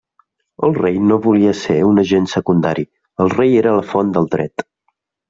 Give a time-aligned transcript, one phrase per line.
[0.67, 2.87] El Rei no volia ser un agent secundari,
[3.27, 4.65] el Rei era la font del dret.